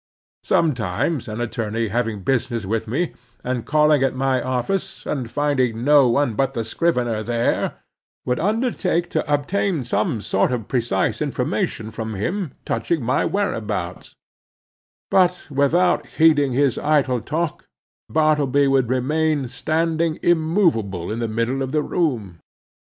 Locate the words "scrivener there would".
6.63-8.39